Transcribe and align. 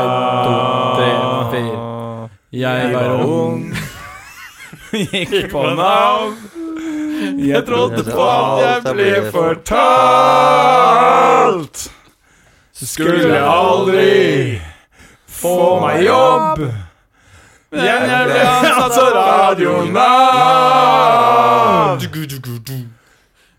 En, 0.00 0.10
to, 0.44 0.54
tre. 1.50 1.62
Jeg 2.52 2.92
var 2.94 3.10
ung, 3.24 3.76
Gikk 4.92 5.50
på 5.52 5.62
navn. 5.74 6.36
jeg 7.38 7.64
trodde 7.66 8.04
på 8.04 8.28
at 8.30 8.84
jeg 8.84 8.94
ble 8.94 9.30
fortalt. 9.32 10.16
Skulle 12.76 13.40
aldri 13.40 14.60
få 15.28 15.80
meg 15.80 16.04
jobb. 16.04 16.58
Men 17.72 17.84
jeg 17.84 18.26
ble 18.28 18.40
ansatt 18.44 18.94
som 18.94 19.08
radionav. 19.16 20.06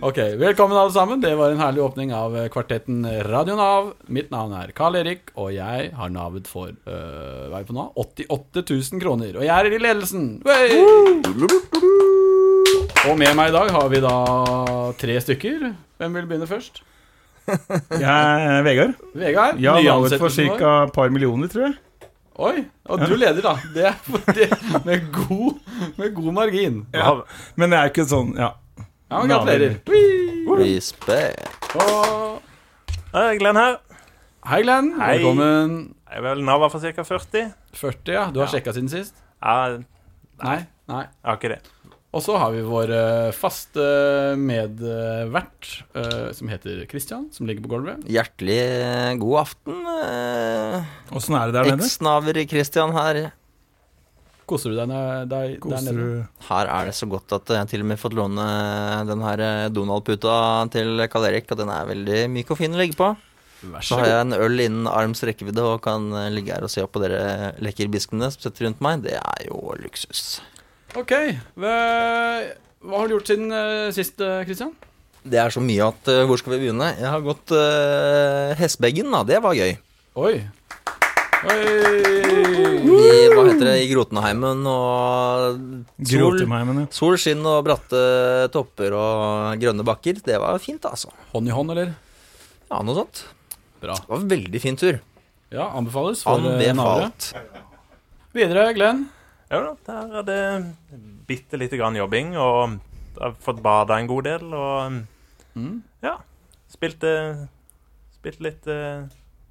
Ok, 0.00 0.18
Velkommen 0.40 0.76
alle 0.78 0.92
sammen. 0.92 1.20
Det 1.20 1.34
var 1.36 1.50
en 1.52 1.60
herlig 1.60 1.82
åpning 1.84 2.14
av 2.16 2.36
eh, 2.38 2.48
kvartetten 2.52 3.04
Radio 3.28 3.56
Nav. 3.58 3.92
Mitt 4.08 4.30
navn 4.32 4.54
er 4.56 4.72
Karl 4.76 4.96
Erik, 5.02 5.32
og 5.36 5.52
jeg 5.54 5.90
har 5.98 6.12
navet 6.14 6.48
for 6.50 6.70
øh, 6.72 7.50
hva 7.52 7.60
er 7.60 7.66
på 7.68 7.76
nå? 7.76 7.88
88 8.00 8.64
000 8.94 9.02
kroner. 9.02 9.36
Og 9.36 9.44
jeg 9.46 9.52
er 9.52 9.76
i 9.76 9.82
ledelsen. 9.82 10.24
Wey! 10.46 10.70
Og 13.02 13.18
med 13.18 13.34
meg 13.36 13.50
i 13.50 13.56
dag 13.58 13.70
har 13.74 13.86
vi 13.92 14.00
da 14.04 14.16
tre 15.02 15.18
stykker. 15.26 15.68
Hvem 16.00 16.18
vil 16.20 16.28
begynne 16.30 16.48
først? 16.50 16.82
Jeg 17.98 18.06
er 18.06 18.62
Vegard. 18.62 18.92
Vegard? 19.18 19.58
Jeg 19.60 19.72
har 19.74 19.82
navet 19.82 20.14
for 20.22 20.30
ca. 20.30 20.74
et 20.86 20.92
par 20.94 21.10
millioner, 21.10 21.50
tror 21.50 21.66
jeg. 21.68 21.74
Oi, 22.40 22.62
og 22.88 23.02
du 23.04 23.12
leder, 23.16 23.42
da. 23.44 23.52
Det 23.74 23.84
er 23.90 23.96
fordi, 24.06 24.46
med, 24.86 25.04
god, 25.12 25.58
med 25.98 26.14
god 26.16 26.32
margin. 26.32 26.78
Ja. 26.94 27.10
Men 27.60 27.70
det 27.74 27.78
er 27.78 27.90
ikke 27.92 28.06
sånn 28.08 28.34
Ja. 28.38 28.54
Ja, 29.12 29.18
men 29.20 29.28
Gratulerer. 29.28 29.74
Respekt. 30.56 31.74
Hei, 33.12 33.26
Glenn 33.36 33.58
her. 33.60 33.74
Hei, 34.48 34.62
Glenn. 34.64 34.88
Hei. 34.96 35.18
Velkommen. 35.18 35.74
Jeg 36.08 36.22
er 36.22 36.24
vel 36.24 36.40
Nava 36.48 36.70
for 36.72 36.80
ca. 36.80 37.04
40. 37.04 37.50
40, 37.76 38.14
ja. 38.16 38.24
Du 38.32 38.40
har 38.40 38.48
sjekka 38.48 38.72
siden 38.72 38.88
sist? 38.92 39.20
Ja, 39.42 39.76
Nei. 40.42 40.56
Nei. 40.88 41.02
jeg 41.04 41.28
har 41.28 41.36
ikke 41.36 41.52
det. 41.52 41.60
Og 42.12 42.20
så 42.20 42.34
har 42.36 42.50
vi 42.52 42.60
vår 42.60 42.90
eh, 42.92 43.30
faste 43.32 43.84
medvert, 44.36 45.68
eh, 45.96 46.26
som 46.36 46.50
heter 46.52 46.82
Christian, 46.90 47.30
som 47.32 47.48
ligger 47.48 47.64
på 47.64 47.70
gulvet. 47.72 48.02
Hjertelig 48.04 48.58
eh, 48.60 49.12
god 49.22 49.38
aften. 49.46 49.78
Åssen 51.16 51.38
er 51.38 51.48
det 51.48 51.56
der 51.56 51.70
nede? 51.70 51.88
Eksnaver 51.88 52.42
Christian 52.50 52.92
her. 52.92 53.22
Koser 54.44 54.74
du 54.74 54.76
deg 54.76 54.92
der, 54.92 55.24
der, 55.30 55.56
der 55.56 55.84
nede? 55.86 55.96
du 55.96 56.46
Her 56.50 56.68
er 56.68 56.90
det 56.90 56.94
så 56.98 57.08
godt 57.08 57.32
at 57.32 57.48
jeg 57.56 57.72
til 57.72 57.86
og 57.86 57.88
med 57.94 58.00
fått 58.04 58.18
låne 58.18 58.46
den 59.08 59.24
her 59.24 59.46
eh, 59.48 59.72
Donald-puta 59.72 60.36
til 60.76 61.06
Karl 61.08 61.30
Erik, 61.32 61.48
og 61.48 61.64
den 61.64 61.72
er 61.72 61.88
veldig 61.94 62.22
myk 62.36 62.52
og 62.52 62.60
fin 62.60 62.76
å 62.76 62.82
ligge 62.82 63.00
på. 63.00 63.14
Vær 63.72 63.80
Så 63.80 63.94
så 63.94 64.02
har 64.02 64.10
jeg 64.10 64.22
en 64.26 64.36
øl 64.36 64.60
innen 64.60 64.88
arms 64.90 65.24
rekkevidde 65.24 65.64
og 65.64 65.80
kan 65.84 66.12
ligge 66.34 66.52
her 66.52 66.66
og 66.66 66.72
se 66.74 66.84
opp 66.84 66.92
på 66.92 67.00
dere 67.06 67.54
lekkerbiskene 67.62 68.28
som 68.34 68.44
sitter 68.50 68.68
rundt 68.68 68.84
meg. 68.84 69.06
Det 69.06 69.16
er 69.16 69.46
jo 69.48 69.62
luksus. 69.80 70.42
Ok. 70.98 71.12
Hva, 71.56 71.74
har 72.92 73.08
du 73.08 73.14
gjort 73.14 73.30
siden 73.30 73.52
eh, 73.56 73.90
sist, 73.96 74.20
Kristian? 74.44 74.74
Det 75.22 75.38
er 75.38 75.52
så 75.54 75.62
mye 75.62 75.86
at 75.86 76.08
eh, 76.10 76.24
Hvor 76.26 76.40
skal 76.40 76.56
vi 76.56 76.64
begynne? 76.64 76.88
Jeg 76.98 77.06
har 77.08 77.22
gått 77.24 77.54
uh, 77.54 78.52
Hestbeggen, 78.58 79.12
da. 79.14 79.22
Det 79.24 79.38
var 79.44 79.56
gøy. 79.56 79.76
Oi. 80.18 80.34
Oi. 81.42 81.60
I, 82.92 83.28
hva 83.32 83.44
heter 83.48 83.64
det, 83.66 83.76
i 83.82 83.88
Grotenheimen 83.90 84.66
og 84.68 85.56
sol, 86.06 86.38
ja. 86.38 86.84
sol, 86.94 87.16
skinn 87.18 87.42
og 87.48 87.64
bratte 87.66 88.02
topper 88.54 88.94
og 88.94 89.62
grønne 89.62 89.86
bakker. 89.86 90.20
Det 90.22 90.36
var 90.42 90.60
fint, 90.62 90.84
altså. 90.86 91.10
Hånd 91.32 91.50
i 91.50 91.56
hånd, 91.56 91.72
eller? 91.74 91.96
Ja, 92.68 92.82
noe 92.84 92.98
sånt. 93.00 93.24
Bra. 93.82 93.96
Det 93.96 94.12
var 94.12 94.22
en 94.22 94.30
veldig 94.30 94.62
fin 94.62 94.78
tur. 94.78 95.00
Ja, 95.52 95.72
anbefales 95.72 96.22
for 96.26 96.46
eh. 96.46 96.70
Anbefalt. 96.70 97.32
Videre, 98.36 98.70
Glenn. 98.76 99.06
Ja 99.52 99.60
da, 99.60 99.72
der 99.86 100.18
er 100.22 100.26
det 100.26 100.42
bitte 101.28 101.58
lite 101.60 101.76
grann 101.76 101.96
jobbing, 101.98 102.30
og 102.40 102.78
jeg 103.12 103.20
har 103.26 103.34
fått 103.44 103.58
bada 103.64 103.98
en 104.00 104.08
god 104.10 104.24
del, 104.30 104.52
og 104.56 105.00
Mm. 105.54 105.82
ja, 106.00 106.14
spilte, 106.72 107.10
spilte 108.16 108.40
litt 108.46 108.68
uh, 108.72 109.02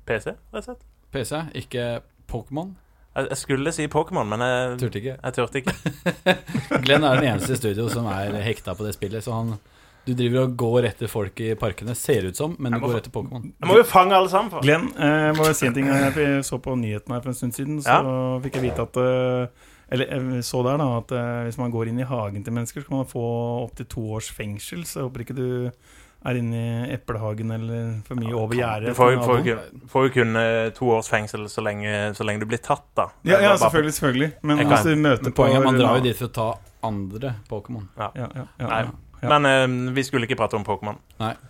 PC, 0.09 0.31
rett 0.49 0.55
og 0.57 0.63
slett. 0.65 0.79
PC, 1.13 1.35
ikke 1.61 1.83
Pokémon. 2.31 2.71
Jeg, 3.13 3.27
jeg 3.29 3.37
skulle 3.37 3.73
si 3.75 3.85
Pokémon, 3.91 4.25
men 4.31 4.41
jeg, 4.41 4.79
Turte 4.81 4.97
ikke. 4.97 5.13
jeg 5.21 5.35
turte 5.37 5.61
ikke. 5.61 5.75
Glenn 6.87 7.05
er 7.05 7.19
den 7.21 7.27
eneste 7.35 7.53
i 7.53 7.59
studio 7.59 7.85
som 7.93 8.07
er 8.09 8.33
hekta 8.41 8.73
på 8.73 8.87
det 8.87 8.95
spillet, 8.97 9.21
så 9.21 9.35
han 9.37 9.53
Du 10.07 10.15
driver 10.17 10.47
og 10.47 10.55
går 10.57 10.87
etter 10.89 11.05
folk 11.11 11.37
i 11.45 11.51
parkene, 11.53 11.93
ser 11.93 12.25
ut 12.31 12.35
som, 12.39 12.55
men 12.57 12.73
du 12.73 12.79
går 12.81 12.97
etter 12.97 13.13
Pokémon. 13.13 13.43
Jeg 13.61 13.69
må 13.69 13.75
jo 13.77 13.83
fange 13.85 14.15
alle 14.17 14.31
sammen. 14.33 14.49
For. 14.49 14.65
Glenn, 14.65 14.87
eh, 14.97 15.27
må 15.37 15.45
jeg 15.51 15.59
si 15.59 15.67
en 15.69 15.75
ting. 15.77 15.85
Jeg 15.91 16.41
så 16.47 16.57
på 16.57 16.73
nyhetene 16.81 17.13
her 17.13 17.21
for 17.21 17.29
en 17.29 17.37
stund 17.37 17.53
siden, 17.53 17.77
så 17.85 17.99
fikk 18.41 18.57
jeg 18.57 18.71
vite 18.71 18.87
at 18.89 18.97
eh, 18.97 19.67
Eller 19.91 20.07
jeg 20.37 20.43
så 20.47 20.61
der, 20.63 20.77
da, 20.79 20.85
at 21.01 21.11
eh, 21.11 21.43
hvis 21.49 21.57
man 21.59 21.71
går 21.73 21.89
inn 21.91 21.99
i 21.99 22.07
hagen 22.07 22.43
til 22.45 22.53
mennesker, 22.55 22.81
så 22.81 22.87
kan 22.87 23.01
man 23.01 23.09
få 23.11 23.23
opptil 23.65 23.85
to 23.91 24.05
års 24.15 24.29
fengsel. 24.31 24.85
Så 24.87 25.01
jeg 25.01 25.09
håper 25.09 25.25
ikke 25.25 25.35
du 25.35 25.47
er 26.23 26.37
inne 26.37 26.59
i 26.61 26.93
eplehagen 26.93 27.49
eller 27.51 28.01
for 28.05 28.15
mye 28.21 28.31
over 28.37 28.53
gjerdet. 28.55 28.91
Du 28.93 28.97
får, 28.99 29.11
jo- 29.15 29.21
får, 29.25 29.39
kun- 29.47 29.87
får 29.89 30.03
jo 30.07 30.11
kun 30.19 30.35
eh, 30.37 30.69
to 30.77 30.89
års 30.95 31.09
fengsel 31.09 31.47
så 31.49 31.63
lenge, 31.65 31.91
så 32.15 32.23
lenge 32.27 32.39
du 32.39 32.45
blir 32.45 32.61
tatt, 32.61 32.85
da. 32.95 33.07
Ja, 33.25 33.39
ja, 33.41 33.55
selvfølgelig. 33.57 33.93
selvfølgelig 33.97 34.31
Men 34.43 34.57
hvis 34.69 34.83
du 34.85 34.95
møter 34.95 35.23
Men 35.23 35.33
poenget 35.33 35.59
er 35.61 35.65
man 35.65 35.79
drar 35.81 35.97
jo 35.97 36.03
dit 36.05 36.15
for 36.21 36.29
å 36.29 36.35
ta 36.37 36.49
andre 36.87 37.33
Pokémon. 37.49 37.87
Ja, 37.97 38.11
ja, 38.15 38.27
ja, 38.35 38.45
Nei. 38.67 38.83
ja. 38.85 38.91
Ja. 39.21 39.37
Men 39.39 39.45
uh, 39.45 39.93
vi 39.93 40.01
skulle 40.07 40.25
ikke 40.25 40.37
prate 40.39 40.55
om 40.57 40.63
Pokémon. 40.65 40.95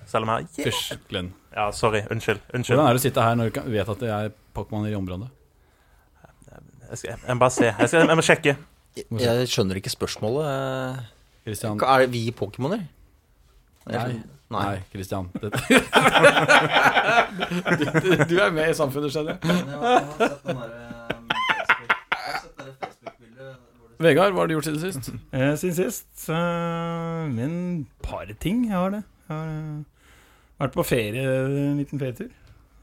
Selv 0.06 0.28
om 0.28 0.34
jeg 0.34 0.48
Fysj, 0.66 0.98
Glenn. 1.08 1.30
Ja, 1.56 1.70
sorry. 1.72 2.02
Unnskyld. 2.12 2.42
Unnskyld. 2.52 2.76
Hvordan 2.80 2.90
er 2.90 2.98
det 2.98 3.00
å 3.00 3.04
sitte 3.06 3.24
her 3.24 3.36
når 3.40 3.52
du 3.56 3.62
vet 3.72 3.92
at 3.94 4.00
det 4.04 4.10
er 4.12 4.32
Pokémon 4.56 4.88
i 4.90 4.96
området? 4.98 5.30
Jeg, 6.92 6.98
skal, 7.00 7.10
jeg 7.28 7.36
må 7.36 7.40
bare 7.40 7.56
se. 7.56 7.66
Jeg, 7.72 7.90
skal, 7.90 8.08
jeg 8.12 8.20
må 8.20 8.24
sjekke. 8.28 8.56
Jeg 9.24 9.48
skjønner 9.48 9.80
ikke 9.80 9.94
spørsmålet. 9.94 11.06
Christian 11.46 11.80
Er 11.88 12.06
vi 12.12 12.26
Pokémoner? 12.36 12.84
Nei. 13.90 14.20
Nei. 14.52 14.76
Christian. 14.92 15.30
Du, 17.72 17.86
du, 17.86 18.10
du 18.30 18.36
er 18.44 18.52
med 18.54 18.70
i 18.70 18.74
samfunnet, 18.76 19.12
skjønner 19.14 19.38
jeg. 19.40 19.42
Vegard, 24.02 24.34
hva 24.34 24.44
har 24.44 24.50
du 24.50 24.56
gjort 24.56 24.68
siden 24.68 24.82
sist? 24.82 25.10
Eh, 25.32 25.54
Siden 25.62 25.76
sist 25.78 26.26
uh, 26.34 27.28
Men 27.32 27.88
par 28.04 28.30
ting 28.42 28.66
jeg 28.68 28.76
har 28.76 28.90
det. 28.96 29.02
Jeg 29.30 29.38
har 29.38 29.50
eh, 29.54 29.82
vært 30.62 30.76
på 30.76 30.86
ferie, 30.86 31.24
en 31.46 31.78
liten 31.80 32.02
ferietur. 32.02 32.32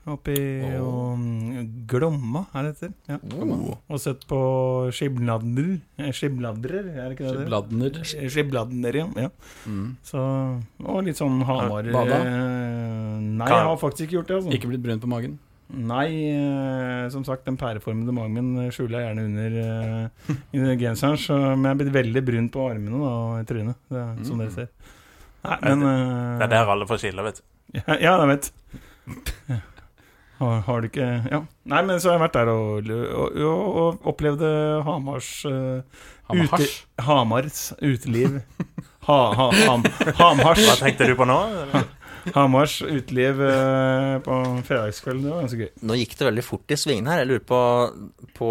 Oppe 0.09 0.35
i 0.35 0.45
og, 0.81 1.19
mm, 1.21 1.87
Glomma, 1.91 2.47
er 2.57 2.69
det 2.69 2.75
heter. 2.77 2.93
Ja. 3.11 3.19
Oh. 3.37 3.75
Og 3.89 4.01
sett 4.03 4.25
på 4.31 4.41
skibladner. 4.95 5.79
Skibladner 6.13 6.39
Skibladrer, 6.39 6.87
er 6.95 7.09
det 7.09 7.17
ikke 7.17 7.27
det? 7.27 7.41
det? 7.41 7.49
Bladner. 7.49 7.99
Skibladner, 8.05 8.99
ja. 9.03 9.07
ja. 9.27 9.31
Mm. 9.67 9.91
Så, 10.07 10.23
og 10.85 11.03
litt 11.07 11.21
sånn 11.21 11.43
Hamar 11.49 11.91
Bada? 11.93 12.23
eh, 12.23 13.19
Nei, 13.39 13.51
jeg 13.51 13.69
har 13.69 13.79
faktisk 13.81 14.07
ikke 14.07 14.19
gjort 14.21 14.31
det. 14.31 14.41
Altså. 14.41 14.57
Ikke 14.57 14.73
blitt 14.73 14.85
brun 14.85 15.03
på 15.03 15.11
magen? 15.11 15.39
Nei, 15.69 16.09
eh, 16.33 17.09
som 17.13 17.25
sagt, 17.29 17.45
den 17.45 17.59
pæreformede 17.61 18.15
magen 18.17 18.37
min 18.39 18.71
skjuler 18.73 19.03
jeg 19.03 19.11
gjerne 19.11 19.27
under, 19.29 19.59
eh, 20.63 20.77
genseren. 20.81 21.21
Så, 21.21 21.37
men 21.37 21.69
jeg 21.69 21.75
er 21.75 21.81
blitt 21.83 21.97
veldig 21.99 22.25
brun 22.25 22.49
på 22.55 22.69
armene 22.71 23.03
da, 23.03 23.13
og 23.13 23.43
i 23.43 23.49
trynet, 23.49 23.81
det 23.93 24.05
mm. 24.15 24.25
som 24.25 24.41
dere 24.41 24.55
ser. 24.55 24.71
Nei, 25.45 25.59
men 25.67 25.87
eh, 25.91 26.39
Det 26.41 26.49
er 26.49 26.55
der 26.57 26.75
alle 26.75 26.89
får 26.89 27.03
skille, 27.05 27.27
vet 27.27 27.41
du. 27.41 27.47
Ja, 27.77 27.85
ja, 28.07 28.15
jeg 28.23 28.31
vet. 28.33 28.53
Har, 30.39 30.61
har 30.69 30.81
du 30.81 30.89
ikke 30.89 31.09
Ja. 31.33 31.43
Nei, 31.69 31.83
men 31.85 31.99
så 32.01 32.13
har 32.13 32.19
jeg 32.19 32.25
vært 32.27 32.37
der 32.39 32.51
og, 32.53 32.91
og, 32.91 33.39
og, 33.43 33.65
og 33.83 34.09
opplevde 34.13 34.51
Hamars 34.87 35.33
uh, 35.49 35.83
ute. 36.31 36.69
Hamars 37.03 37.63
uteliv. 37.83 38.41
Ha, 39.09 39.21
ha, 39.33 39.47
ham, 39.65 39.87
Hamars, 40.19 40.61
Hva 40.67 40.75
tenkte 40.83 41.07
du 41.09 41.15
på 41.17 41.27
nå? 41.29 41.39
Hamars 42.37 42.81
uteliv 42.85 43.41
eh, 43.41 44.19
på 44.25 44.35
fredagskvelden. 44.67 45.25
Det 45.25 45.33
var 45.33 45.47
ganske 45.47 45.63
gøy. 45.63 45.71
Nå 45.89 45.97
gikk 45.97 46.13
det 46.19 46.29
veldig 46.29 46.45
fort 46.45 46.75
i 46.75 46.79
svingene 46.79 47.15
her. 47.15 47.23
Jeg 47.23 47.31
lurer 47.31 47.47
på 47.49 47.63
På 48.37 48.51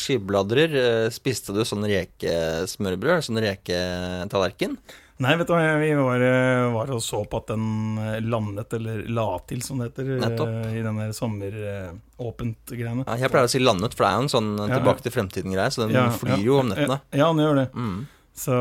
skibladrer, 0.00 0.76
eh, 0.80 1.10
spiste 1.12 1.52
du 1.52 1.60
sånn 1.68 1.84
rekesmørbrød? 1.90 3.26
Sånn 3.28 3.42
reketallerken? 3.44 4.78
Nei, 5.20 5.34
vet 5.36 5.50
du 5.50 5.52
hva, 5.52 5.64
vi 5.76 5.90
var, 5.98 6.22
eh, 6.24 6.66
var 6.72 6.90
og 6.94 7.02
så 7.04 7.18
på 7.28 7.40
at 7.42 7.50
den 7.52 7.64
eh, 8.00 8.20
landet, 8.24 8.72
eller 8.78 9.02
la 9.12 9.26
til, 9.50 9.60
som 9.64 9.82
det 9.82 9.90
heter, 9.90 10.14
Nettopp. 10.22 10.48
eh, 10.48 10.78
i 10.78 10.84
den 10.86 10.96
der 10.96 11.10
sommeråpent-greiene. 11.16 13.04
Ja, 13.04 13.18
jeg 13.20 13.32
pleier 13.34 13.50
å 13.50 13.52
si 13.52 13.60
landet, 13.60 13.96
for 13.98 14.06
det 14.06 14.10
er 14.10 14.16
jo 14.16 14.24
en 14.24 14.32
sånn. 14.32 14.48
Tilbake 14.70 15.04
til 15.04 15.14
fremtiden-greie, 15.18 15.74
så 15.74 15.84
den 15.84 15.92
Ja, 15.98 16.06
flyr 16.14 16.38
ja, 16.38 16.40
jo 16.46 16.56
om 16.62 16.72
nettene. 16.72 17.00
Ja, 17.12 17.28
den 17.28 17.44
gjør 17.44 17.60
det. 17.60 17.68
Mm. 17.76 18.00
Så 18.40 18.56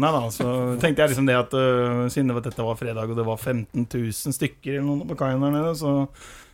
nei 0.00 0.10
da, 0.14 0.20
så 0.32 0.50
tenkte 0.80 1.02
jeg 1.02 1.12
liksom 1.12 1.26
det 1.28 1.36
at 1.36 1.52
uh, 1.52 2.06
siden 2.08 2.30
det 2.30 2.36
var, 2.38 2.44
dette 2.46 2.64
var 2.64 2.78
fredag 2.78 3.10
og 3.10 3.18
det 3.18 3.26
var 3.26 3.36
15 3.36 3.82
000 3.84 4.36
stykker 4.38 4.78
eller 4.78 4.86
noe 4.86 5.08
på 5.10 5.18
kaien 5.20 5.42
der 5.44 5.52
nede, 5.52 5.74
så 5.76 6.06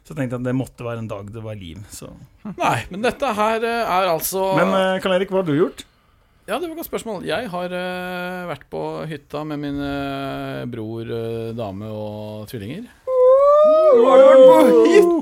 Så 0.07 0.15
tenkte 0.15 0.37
jeg 0.37 0.41
at 0.41 0.47
det 0.47 0.55
måtte 0.55 0.87
være 0.87 1.03
en 1.03 1.11
dag 1.11 1.31
det 1.35 1.43
var 1.43 1.55
liv. 1.59 1.79
Så. 1.91 2.09
Nei, 2.47 2.79
men 2.91 3.03
dette 3.03 3.31
her 3.39 3.63
er 3.63 4.11
altså 4.11 4.57
Men 4.59 4.75
uh, 4.75 4.99
Karl 5.03 5.17
Erik, 5.19 5.31
hva 5.31 5.43
har 5.43 5.47
du 5.47 5.55
gjort? 5.55 5.85
Ja, 6.47 6.61
det 6.61 6.69
var 6.69 6.77
et 6.77 6.79
godt 6.79 6.87
spørsmål. 6.87 7.25
Jeg 7.27 7.49
har 7.51 7.73
uh, 7.75 8.47
vært 8.47 8.67
på 8.71 8.81
hytta 9.11 9.41
med 9.51 9.59
min 9.65 9.81
uh, 9.83 10.63
bror, 10.71 11.09
uh, 11.11 11.51
dame 11.59 11.89
og 11.91 12.47
tvillinger. 12.51 12.85
Har 13.07 14.21
du 14.21 14.25
vært 14.29 14.45
på 14.47 14.59
hytten? 14.87 15.17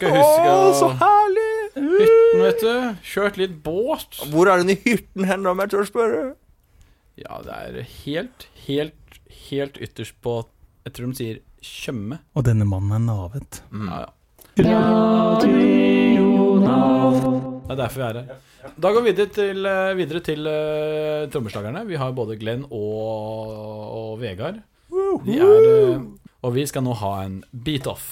Kan 0.00 0.16
huske 0.16 0.50
Å, 0.50 0.72
så 0.74 0.88
herlig! 0.98 1.46
hytten, 1.76 2.42
vet 2.42 2.64
du. 2.64 2.74
Kjørt 3.06 3.38
litt 3.38 3.54
båt. 3.62 4.18
Hvor 4.32 4.50
er 4.50 4.56
den 4.64 4.74
i 4.74 4.78
hytten 4.82 5.28
hen, 5.28 5.46
om 5.46 5.62
jeg 5.62 5.70
tør 5.76 5.86
spørre? 5.86 6.24
Ja, 7.20 7.38
det 7.46 7.54
er 7.54 7.86
helt, 8.02 8.48
helt, 8.66 9.20
helt 9.48 9.76
ytterst 9.80 10.18
på 10.24 10.42
Jeg 10.84 10.92
tror 10.98 11.06
de 11.12 11.16
sier 11.20 11.36
Tjøme. 11.66 12.18
Og 12.36 12.44
denne 12.46 12.66
mannen 12.68 12.92
er 12.94 13.02
navet. 13.06 13.62
Ja, 13.72 14.06
ja. 14.06 14.10
Det 17.66 17.74
er 17.74 17.80
derfor 17.80 17.98
vi 17.98 18.04
er 18.06 18.18
her. 18.20 18.26
Da 18.78 18.90
går 18.94 19.02
vi 19.02 19.10
videre 19.12 19.30
til, 19.34 19.66
eh, 19.66 19.94
videre 19.98 20.20
til 20.26 20.46
uh, 20.46 21.26
trommeslagerne. 21.32 21.82
Vi 21.88 21.98
har 21.98 22.12
både 22.14 22.36
Glenn 22.38 22.62
og, 22.70 23.50
og 23.98 24.12
Vegard. 24.22 24.60
De 25.26 25.38
er, 25.42 25.66
uh, 25.96 26.04
og 26.46 26.54
vi 26.54 26.66
skal 26.70 26.84
nå 26.86 26.94
ha 27.00 27.12
en 27.24 27.40
beat-off. 27.50 28.06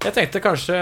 Jeg 0.00 0.12
tenkte 0.16 0.40
kanskje 0.44 0.76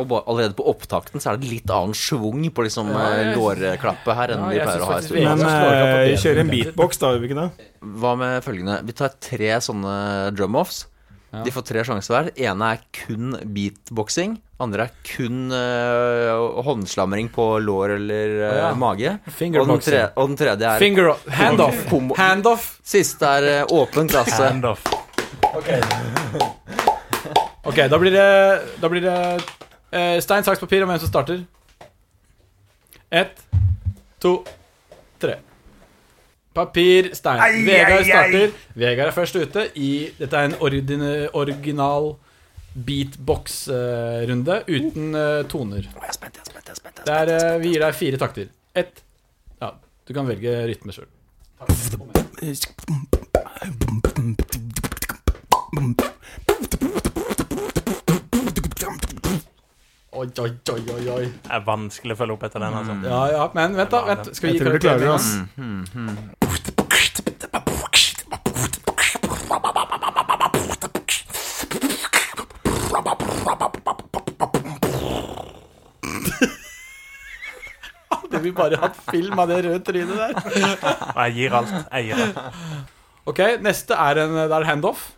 Og 0.00 0.10
allerede 0.26 0.56
på 0.56 0.64
opptakten 0.68 1.20
så 1.22 1.32
er 1.32 1.38
det 1.40 1.48
litt 1.48 1.70
annen 1.72 1.96
schwung 1.96 2.44
på 2.52 2.64
liksom 2.66 2.90
Ja, 2.92 3.04
jeg- 3.22 3.36
lårklappet 3.38 4.14
her 4.18 4.34
enn 4.34 4.44
Ja, 4.44 4.48
vi 4.50 4.58
pleier 4.60 4.84
å 4.84 4.88
ha 4.90 4.98
i 4.98 5.02
studio. 5.04 5.20
vi- 5.20 5.24
Men 5.28 5.38
skal 5.38 5.50
slå 5.56 5.68
dere 5.70 5.84
på 5.84 5.88
uh, 5.88 6.04
bedre 6.04 6.22
kjøre 6.24 6.40
en 6.44 6.52
beatbox, 6.52 6.98
da, 6.98 7.06
gjør 7.14 7.20
vi 7.24 7.28
ikke 7.28 7.40
det? 7.40 7.50
Hva 7.80 8.12
med 8.18 8.44
følgende? 8.44 8.76
Vi 8.84 8.92
tar 8.92 9.10
tre 9.20 9.50
sånne 9.60 9.96
drum-offs. 10.36 10.86
De 11.42 11.52
får 11.54 11.64
tre 11.66 11.82
sjanser 11.86 12.14
hver. 12.14 12.28
ene 12.38 12.68
er 12.74 12.82
kun 12.94 13.34
beatboxing. 13.54 14.36
Andre 14.62 14.86
er 14.86 14.92
kun 15.08 15.48
uh, 15.50 16.60
håndslamring 16.62 17.30
på 17.34 17.46
lår 17.64 17.96
eller 17.96 18.34
uh, 18.38 18.58
ja. 18.60 18.68
mage. 18.78 19.16
Og 19.24 19.66
den, 19.66 19.82
tre, 19.82 20.02
og 20.14 20.30
den 20.30 20.38
tredje 20.38 20.68
er 20.70 20.82
Finger 20.82 21.10
off. 21.14 21.24
Handoff. 21.40 21.80
Hand 22.20 22.50
Siste 22.86 23.32
er 23.40 23.48
uh, 23.64 23.74
åpen 23.80 24.10
klasse. 24.12 24.38
Handoff. 24.44 24.86
Ok, 27.64 27.78
da 27.88 27.98
blir 27.98 28.12
det 28.12 28.28
Da 28.82 28.90
blir 28.92 29.04
det 29.04 30.20
stein, 30.22 30.42
saks, 30.42 30.58
papir 30.58 30.82
om 30.82 30.90
hvem 30.90 30.98
som 30.98 31.10
starter. 31.10 31.44
Ett, 33.14 33.38
to, 34.18 34.40
tre. 35.22 35.36
Papir, 36.54 37.08
stein. 37.18 37.40
Vegard 37.66 38.04
starter. 38.06 38.52
Vegard 38.78 39.10
er 39.10 39.16
først 39.16 39.36
ute 39.40 39.64
i 39.74 39.88
Dette 40.20 40.38
er 40.38 40.50
en 40.52 40.54
ordine, 40.62 41.10
original 41.34 42.12
beatbox-runde 42.74 44.60
uten 44.66 45.14
eh, 45.14 45.42
toner. 45.50 45.84
jeg 45.86 46.08
er, 46.08 46.14
spent, 46.16 46.40
jeg 47.06 47.14
er 47.20 47.30
eh, 47.34 47.58
vi 47.62 47.74
gir 47.74 47.84
deg 47.84 47.94
fire 47.98 48.18
takter. 48.22 48.48
Ett 48.74 49.04
Ja, 49.62 49.72
du 50.06 50.14
kan 50.16 50.26
velge 50.30 50.56
rytme 50.70 50.94
sjøl. 50.94 51.10
Oi, 60.14 60.28
oi, 60.38 60.50
oi, 60.70 60.82
oi, 60.94 61.08
oi. 61.10 61.24
Det 61.26 61.50
er 61.56 61.64
vanskelig 61.66 62.14
å 62.14 62.18
følge 62.20 62.36
opp 62.36 62.44
etter 62.46 62.62
den. 62.62 62.76
altså. 62.80 62.94
Ja, 63.10 63.22
ja, 63.34 63.48
men 63.56 63.74
vent, 63.80 63.90
da. 63.96 64.04
Vent. 64.12 64.30
Skal 64.38 64.46
vi 64.46 64.52
Jeg 64.52 64.60
gi 64.60 64.62
tror 64.62 64.70
du 64.70 64.78
karakter 64.78 64.88
klarer 64.88 65.00
det, 65.00 65.08
med 65.08 65.14
ass. 65.18 66.34
Hadde 78.14 78.40
vi 78.44 78.52
bare 78.54 78.78
hatt 78.80 79.00
film 79.10 79.40
av 79.42 79.50
det 79.50 79.62
røde 79.66 79.80
trynet 79.86 80.20
der. 80.20 80.36
Og 80.36 81.18
jeg 81.24 81.34
gir 81.38 81.56
alt. 81.60 81.74
Jeg 81.90 82.10
gir 82.10 82.22
alt. 82.26 82.38
Ok, 83.24 83.40
neste 83.64 83.96
er 83.96 84.22
en 84.26 84.36
Det 84.36 84.52
er 84.52 84.68
handoff. 84.68 85.10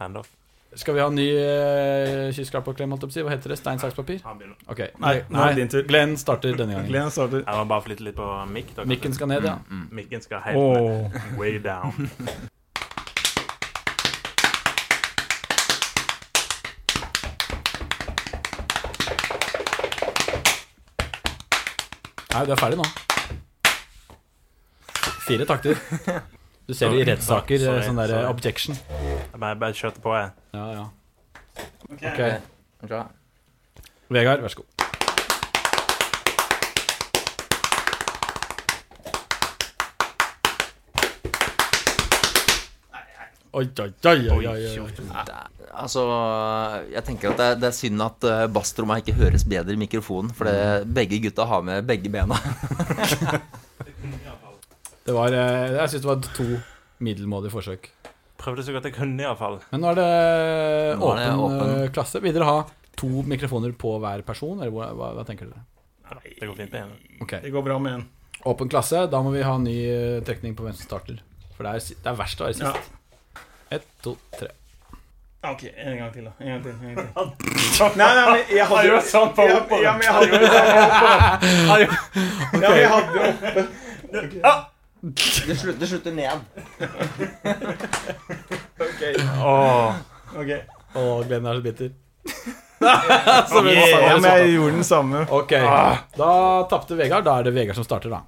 Handoff. 0.00 0.30
Skal 0.74 0.96
vi 0.96 1.02
ha 1.02 1.08
en 1.10 1.18
ny 1.18 1.26
uh, 1.36 2.30
kyssklapp 2.32 2.70
holdt 2.70 2.80
jeg 2.80 2.88
på 2.88 2.96
å 3.04 3.12
si? 3.12 3.24
Hva 3.24 3.34
heter 3.34 3.52
det? 3.52 3.58
Stein, 3.60 3.80
saks, 3.82 3.92
papir? 3.96 4.22
Han 4.24 4.38
begynner. 4.40 4.56
Ok. 4.72 4.86
Nei, 5.04 5.18
nå 5.28 5.42
er 5.42 5.52
det 5.52 5.60
din 5.60 5.72
tur. 5.74 5.84
Glenn 5.88 6.16
starter 6.20 6.56
denne 6.56 6.78
gangen. 6.78 6.88
Glenn 6.88 7.12
starter. 7.12 7.44
Jeg 7.44 7.60
må 7.60 7.66
bare 7.74 7.84
flytte 7.84 8.06
litt 8.06 8.16
på 8.16 8.30
mikk. 8.54 8.72
Mikken 8.88 9.12
skal 9.16 9.28
ned, 9.34 9.44
ja. 9.50 9.58
Mikken 9.92 10.24
skal 10.24 10.40
helt 10.46 10.56
ned. 10.56 11.20
Way 11.36 11.60
down. 11.60 12.08
Nei, 22.32 22.44
du 22.48 22.52
er 22.54 22.60
ferdig 22.60 22.78
nå. 22.80 22.86
Fire 25.26 25.46
takter. 25.48 25.76
Du 26.68 26.74
ser 26.76 26.92
det 26.94 27.02
i 27.02 27.06
rettssaker. 27.10 27.58
eh, 27.58 27.64
Sorry, 27.66 27.82
Sånn 27.88 27.98
der 28.00 28.10
eh, 28.12 28.20
sorry. 28.22 28.30
objection. 28.32 28.78
Jeg 29.02 29.40
bare, 29.42 29.56
bare 29.60 29.76
kjørte 29.76 30.02
på, 30.04 30.14
jeg. 30.16 30.30
Ja, 30.56 30.64
ja. 30.76 30.84
Ok. 32.82 32.94
Vegard, 34.12 34.42
vær 34.44 34.52
så 34.52 34.62
god. 34.62 34.71
Oi, 43.52 43.66
oi, 43.68 43.90
oi, 44.08 44.18
oi, 44.32 44.46
oi, 44.48 44.78
oi. 44.80 44.92
Altså, 45.72 46.02
jeg 46.92 47.04
tenker 47.04 47.32
at 47.32 47.38
det 47.40 47.46
er, 47.50 47.58
det 47.60 47.68
er 47.68 47.74
synd 47.76 48.00
at 48.04 48.24
uh, 48.28 48.44
basstromma 48.52 48.96
ikke 49.02 49.14
høres 49.16 49.44
bedre 49.48 49.72
i 49.76 49.80
mikrofonen, 49.80 50.32
for 50.36 50.48
det, 50.48 50.86
begge 50.96 51.18
gutta 51.24 51.44
har 51.48 51.64
med 51.64 51.84
begge 51.88 52.12
bena. 52.12 52.36
Det 55.02 55.14
var, 55.16 55.34
eh, 55.34 55.72
jeg 55.74 55.90
syns 55.90 56.02
det 56.04 56.06
var 56.06 56.20
to 56.36 56.44
middelmådige 57.02 57.50
forsøk. 57.50 57.88
Prøvde 58.38 58.62
så 58.62 58.70
godt 58.74 58.84
jeg 58.86 58.94
kunne, 58.94 59.18
iallfall. 59.18 59.56
Men 59.72 59.82
nå 59.82 59.88
er 59.90 59.98
det 59.98 60.06
Nå 61.00 61.08
er 61.10 61.18
det 61.18 61.24
åpen, 61.32 61.42
åpen. 61.48 61.72
eh, 61.82 61.88
klasse. 61.96 62.20
Vil 62.22 62.36
dere 62.36 62.46
ha 62.46 62.60
to 63.00 63.10
mikrofoner 63.26 63.74
på 63.78 63.96
hver 64.02 64.22
person, 64.26 64.60
eller 64.62 64.70
hva, 64.70 64.92
hva, 64.94 65.08
hva 65.18 65.24
tenker 65.26 65.50
dere? 65.50 65.64
Det 66.22 66.46
går 66.46 66.54
fint 66.54 66.70
med 66.76 66.84
én. 66.84 66.94
Okay. 67.24 67.42
Det 67.42 67.50
går 67.50 67.66
bra 67.66 67.80
med 67.82 67.96
en. 67.98 68.06
Åpen 68.46 68.70
klasse. 68.70 69.06
Da 69.10 69.22
må 69.26 69.34
vi 69.34 69.42
ha 69.42 69.56
en 69.58 69.66
ny 69.66 69.76
eh, 69.90 70.22
trekning 70.26 70.54
på 70.54 70.68
hvem 70.68 70.78
som 70.78 70.86
starter. 70.86 71.18
For 71.56 71.66
det 71.66 71.74
er, 71.74 71.98
det 72.04 72.12
er 72.12 72.18
verst 72.22 72.42
å 72.42 72.46
være 72.46 72.68
Ja. 72.70 72.76
Ett, 73.72 73.86
to, 74.04 74.16
tre. 74.38 74.48
Ok, 75.42 75.62
en 75.74 75.96
gang 75.98 76.10
til, 76.14 76.24
da. 76.28 76.32
En 76.38 76.46
gang 76.52 76.62
til. 76.62 76.72
En 76.72 76.94
gang 76.94 77.06
til. 77.06 77.46
Nei, 77.98 78.10
nei, 78.14 78.26
men 78.28 78.42
jeg 78.52 78.66
hadde 78.70 78.82
jo 78.86 78.98
sånn 79.10 79.32
på 79.34 79.42
oppå 79.56 79.78
ja, 79.82 79.92
men 79.96 80.04
jeg 80.06 80.12
hadde 80.14 80.26
jo 80.30 80.36
Ja, 81.72 81.88
men 82.52 82.62
jeg 82.78 82.90
hadde 82.92 83.10
jo 83.16 83.22
oppe 83.32 83.64
Det 85.02 85.56
slutter, 85.56 85.78
det 85.80 85.88
slutter 85.90 86.12
ned. 86.14 86.38
Åh, 89.42 89.94
Ok. 90.36 90.52
Å, 90.94 91.02
Glenn 91.26 91.46
er 91.48 91.58
så 91.58 91.64
bitter. 91.64 91.90
Ja, 92.82 94.16
men 94.18 94.26
jeg 94.26 94.54
gjorde 94.56 94.74
den 94.74 94.86
samme. 94.86 95.20
Ok, 95.30 95.52
da 96.18 96.30
tapte 96.70 96.96
Vegard. 96.98 97.22
Da 97.26 97.36
er 97.38 97.46
det 97.46 97.52
Vegard 97.54 97.78
som 97.78 97.86
starter, 97.86 98.10
da. 98.10 98.22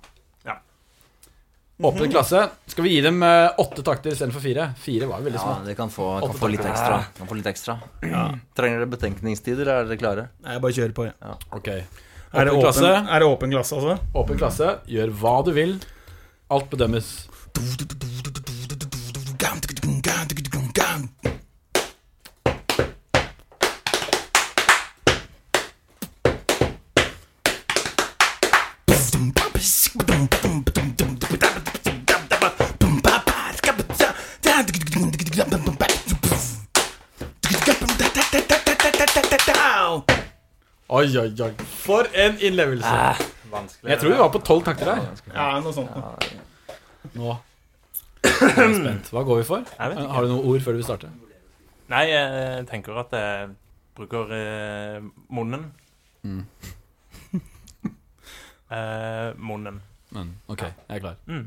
Ja. 1.76 1.88
Åpen 1.88 2.10
klasse. 2.10 2.48
Skal 2.66 2.84
vi 2.84 2.90
gi 2.94 3.00
dem 3.02 3.22
eh, 3.22 3.50
åtte 3.58 3.82
takter 3.82 4.12
istedenfor 4.14 4.40
fire? 4.40 4.68
Fire 4.78 5.08
var 5.10 5.20
veldig 5.24 5.40
små. 5.40 5.56
Ja, 5.58 5.64
det 5.66 5.74
kan 5.74 5.90
få, 5.90 6.20
kan 6.22 6.36
få 6.38 6.50
litt 6.52 6.62
ekstra. 6.64 7.00
Kan 7.18 7.30
få 7.30 7.34
litt 7.38 7.50
ekstra. 7.50 7.78
Trenger 8.54 8.78
dere 8.84 8.90
betenkningstider, 8.92 9.66
eller 9.66 9.82
er 9.82 9.90
dere 9.90 9.98
klare? 10.00 10.26
Nei, 10.44 10.54
jeg 10.54 10.62
bare 10.64 10.76
kjører 10.78 10.94
på, 10.94 11.08
jeg. 11.10 11.36
Okay. 11.58 11.82
Er 12.34 12.48
det 12.48 12.54
Åpen 12.54 12.64
klasse. 12.66 12.94
er 12.94 13.22
det 13.22 13.26
åpen 13.30 13.54
klasse, 13.54 13.78
altså? 13.80 13.98
Åpen 14.22 14.38
klasse. 14.38 14.70
Gjør 14.90 15.14
hva 15.20 15.34
du 15.46 15.52
vil. 15.58 15.76
Alt 16.54 16.70
bedømmes. 16.70 17.12
Oi, 40.88 41.06
oi, 41.16 41.30
oi. 41.40 41.50
For 41.80 42.08
en 42.12 42.36
innlevelse. 42.44 42.92
vanskelig. 43.50 43.90
Jeg 43.90 43.98
tror 44.00 44.10
vi 44.12 44.18
var 44.18 44.30
på 44.34 44.40
tolv 44.44 44.64
takter 44.66 44.90
her. 44.92 45.06
Ja, 45.32 45.46
noe 45.64 45.72
sånt. 45.72 45.90
Nå 47.14 47.36
er 48.24 48.62
jeg 48.64 48.76
spent. 48.78 49.10
Hva 49.12 49.22
går 49.24 49.40
vi 49.42 49.46
for? 49.48 49.64
Jeg 49.78 49.90
vet 49.92 50.00
ikke. 50.00 50.12
Har 50.16 50.24
du 50.24 50.32
noen 50.32 50.48
ord 50.50 50.64
før 50.64 50.76
du 50.76 50.80
vil 50.80 50.86
starte? 50.86 51.10
Nei, 51.92 52.04
jeg 52.08 52.66
tenker 52.70 53.00
at 53.00 53.12
jeg 53.16 53.50
bruker 53.96 54.32
eh, 54.36 55.04
munnen. 55.32 55.68
Mm. 56.24 56.44
Eh, 58.74 59.30
munnen. 59.38 59.76
Men, 60.14 60.30
ok, 60.50 60.64
jeg 60.64 60.96
er 60.96 61.02
klar. 61.04 61.18
Mm. 61.28 61.44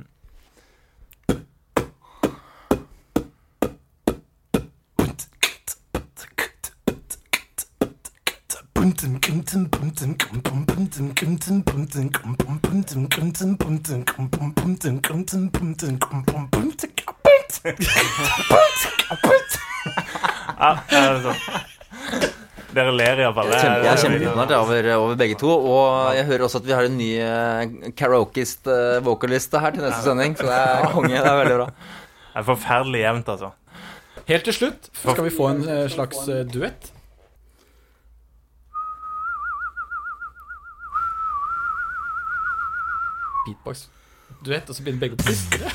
Dere 22.78 22.92
ler 22.94 23.22
iallfall. 23.24 23.52
Jeg 23.52 23.88
er 23.90 24.00
kjempeimponert 24.02 24.52
over, 24.58 24.90
over 24.96 25.16
begge 25.20 25.38
to. 25.40 25.52
Og 25.52 26.16
jeg 26.16 26.26
hører 26.32 26.48
også 26.48 26.62
at 26.62 26.68
vi 26.68 26.76
har 26.78 26.88
en 26.88 26.98
ny 27.00 27.12
uh, 27.20 27.92
karaokist 27.98 28.68
uh, 28.70 29.04
her 29.04 29.72
til 29.72 29.84
neste 29.84 30.04
sending. 30.04 30.38
Så 30.38 30.46
det 30.48 30.58
er 30.58 30.92
konge. 30.94 31.16
Det 31.16 31.24
er 31.24 31.40
veldig 31.44 31.56
bra. 31.62 31.72
Det 31.72 32.44
er 32.44 32.52
forferdelig 32.52 33.02
jevnt, 33.02 33.32
altså. 33.34 33.56
Helt 34.28 34.44
til 34.44 34.54
slutt 34.54 34.90
skal 34.92 35.24
vi 35.24 35.32
få 35.32 35.48
en 35.54 35.62
eh, 35.64 35.86
slags 35.90 36.20
eh, 36.28 36.44
duett. 36.52 36.92
Beatbox. 43.48 43.88
Duett, 44.46 44.70
og 44.70 44.76
så 44.76 44.84
begynner 44.84 45.00
begge 45.00 45.16
å 45.16 45.24
plystre. 45.24 45.72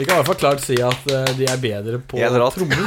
Vi 0.00 0.04
kan 0.06 0.14
i 0.14 0.16
hvert 0.20 0.28
fall 0.30 0.38
klart 0.40 0.62
si 0.64 0.78
at 0.80 1.10
eh, 1.12 1.32
de 1.36 1.44
er 1.44 1.58
bedre 1.60 1.98
på 2.00 2.16
trommer. 2.54 2.84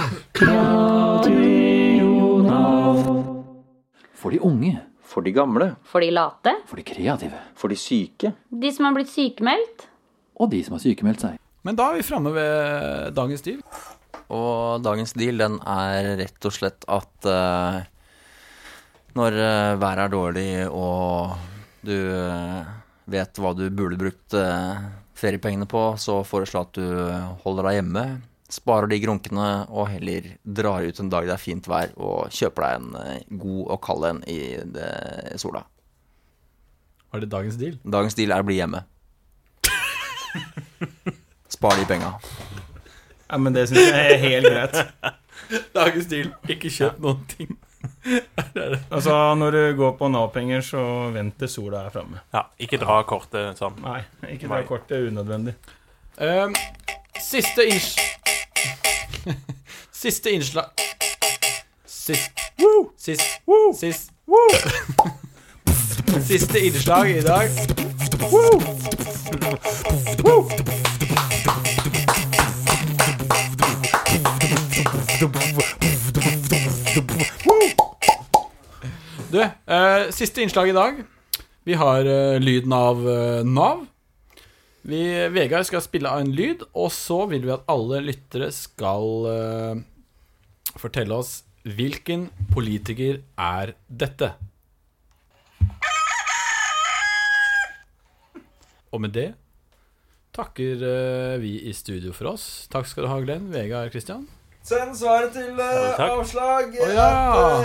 For 4.17 4.33
de 4.33 4.39
unge. 4.41 4.73
For 5.13 5.21
de 5.21 5.33
gamle. 5.35 5.75
For 5.85 6.01
de 6.01 6.09
late, 6.09 6.55
For 6.65 6.81
de 6.81 6.85
kreative. 6.87 7.39
For 7.59 7.69
de 7.69 7.77
syke. 7.77 8.33
de 8.49 8.71
som 8.73 8.87
har 8.87 8.95
blitt 8.95 9.11
sykemeldt. 9.13 9.87
Og 10.41 10.49
de 10.49 10.63
som 10.65 10.73
har 10.77 10.81
sykemeldt 10.81 11.21
seg. 11.21 11.37
Men 11.63 11.77
da 11.77 11.91
er 11.91 11.99
vi 11.99 12.07
framme 12.07 12.33
ved 12.33 13.13
dagens 13.13 13.45
deal. 13.45 13.61
Og 14.33 14.81
dagens 14.81 15.13
deal, 15.13 15.37
den 15.37 15.59
er 15.69 16.15
rett 16.17 16.47
og 16.49 16.55
slett 16.55 16.87
at 16.89 17.29
eh, 17.29 17.83
når 19.19 19.37
eh, 19.37 19.75
været 19.77 20.07
er 20.07 20.13
dårlig 20.15 20.49
og 20.71 21.35
du 21.85 21.93
eh, 21.93 22.73
vet 23.05 23.39
hva 23.39 23.53
du 23.57 23.65
burde 23.73 23.99
brukt 23.99 24.35
eh, 24.37 24.85
feriepengene 25.17 25.67
på, 25.69 25.81
så 25.99 26.21
foreslå 26.27 26.63
at 26.63 26.77
du 26.77 26.85
holder 27.43 27.69
deg 27.69 27.79
hjemme, 27.79 28.05
sparer 28.53 28.89
de 28.91 28.99
grunkene 29.01 29.49
og 29.71 29.89
heller 29.89 30.33
drar 30.43 30.85
ut 30.85 30.99
en 31.01 31.09
dag 31.09 31.25
det 31.27 31.35
er 31.35 31.41
fint 31.41 31.67
vær 31.69 31.93
og 31.97 32.33
kjøper 32.33 32.65
deg 32.65 32.79
en 32.79 32.97
eh, 33.01 33.37
god 33.43 33.63
og 33.75 33.81
kald 33.87 34.09
en 34.09 34.23
i 34.29 34.39
det, 34.75 34.89
sola. 35.41 35.63
Var 37.13 37.23
det 37.23 37.29
dagens 37.29 37.59
deal? 37.61 37.77
Dagens 37.85 38.17
deal 38.17 38.33
er 38.33 38.41
å 38.41 38.47
bli 38.47 38.57
hjemme. 38.57 38.83
Spar 41.53 41.77
de 41.77 41.85
penga. 41.85 42.15
Ja, 43.29 43.37
men 43.37 43.53
det 43.53 43.67
syns 43.69 43.85
jeg 43.85 44.15
er 44.15 44.23
helt 44.23 44.49
greit. 44.49 45.13
Dagens 45.77 46.09
deal. 46.09 46.33
Ikke 46.49 46.71
kjøp 46.73 46.97
noen 47.03 47.21
ting. 47.29 47.53
Altså, 48.93 49.13
når 49.35 49.51
du 49.51 49.61
går 49.77 49.91
på 49.97 50.07
Nav-penger, 50.11 50.61
så 50.61 50.83
vent 51.13 51.37
til 51.39 51.49
sola 51.49 51.85
er 51.87 51.93
framme. 51.93 52.21
Ja, 52.33 52.45
ikke 52.61 52.77
dra 52.81 52.99
kortet 53.07 53.59
sånn. 53.59 53.79
Nei, 53.83 54.01
ikke 54.35 54.49
dra 54.51 54.61
kortet, 54.67 54.97
er 54.97 55.07
unødvendig. 55.09 55.55
Um, 56.19 56.53
siste 57.21 57.65
inns... 57.65 57.95
siste 60.03 60.33
innslag 60.35 60.83
Sist 61.87 62.43
Sist 62.99 63.23
Sist 63.79 64.11
Siste 66.27 66.59
innslag 66.59 67.09
i 67.09 67.21
dag. 67.23 67.49
Du, 70.17 70.49
eh, 79.73 80.11
siste 80.13 80.43
innslag 80.43 80.69
i 80.69 80.75
dag. 80.75 81.01
Vi 81.63 81.75
har 81.79 82.05
uh, 82.05 82.39
lyden 82.41 82.73
av 82.75 82.99
uh, 83.07 83.41
Nav. 83.47 83.85
Vi, 84.83 85.01
Vegard 85.31 85.65
skal 85.67 85.83
spille 85.83 86.11
av 86.11 86.23
en 86.23 86.33
lyd, 86.35 86.65
og 86.75 86.91
så 86.91 87.21
vil 87.31 87.45
vi 87.45 87.53
at 87.55 87.63
alle 87.71 88.01
lyttere 88.03 88.49
skal 88.51 89.79
fortelle 90.75 91.15
oss 91.15 91.45
hvilken 91.63 92.25
politiker 92.51 93.21
er 93.39 93.71
dette. 93.87 94.33
Og 98.91 98.99
med 99.05 99.15
det 99.15 99.29
takker 100.35 100.83
vi 101.39 101.55
i 101.63 101.71
studio 101.71 102.11
for 102.11 102.33
oss. 102.35 102.67
Takk 102.67 102.91
skal 102.91 103.07
du 103.07 103.13
ha, 103.13 103.21
Glenn. 103.23 103.53
Vegard 103.55 103.95
Kristian. 103.95 104.27
Send 104.63 104.95
svaret 104.95 105.33
til 105.35 105.57
takk. 105.57 105.99
avslag 106.05 106.75
oh, 106.79 106.91
ja. 106.95 107.07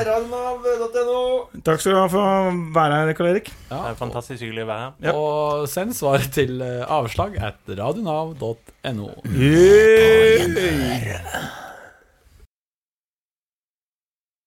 radionav.no. 0.08 1.20
Takk 1.62 1.78
skal 1.84 1.94
du 1.94 1.98
ha 2.00 2.08
for 2.10 2.18
å 2.26 2.50
være 2.74 2.96
her, 2.98 3.12
Karl 3.14 3.30
Erik. 3.36 3.52
Det 3.68 3.78
er 3.78 4.00
fantastisk 4.00 4.42
hyggelig 4.42 4.64
å 4.66 4.70
være 4.72 4.82
her. 4.82 4.92
Ja. 5.06 5.14
Og 5.14 5.68
send 5.70 5.94
svaret 5.94 6.34
til 6.34 6.58
uh, 6.58 6.82
avslag 6.98 7.38
at 7.38 7.62
radionav.no. 7.70 9.08
Yeah. 9.30 10.98